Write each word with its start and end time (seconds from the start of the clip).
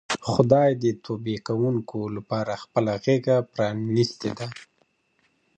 خدای 0.31 0.69
د 0.83 0.85
توبې 1.05 1.35
کوونکو 1.47 1.99
لپاره 2.15 2.53
خپله 2.63 2.93
غېږه 3.03 3.37
پرانیستې 3.53 4.29
ده. 4.37 4.47